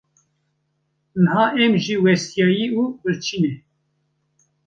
[1.23, 3.53] Niha em jî westiyayî û birçî ne.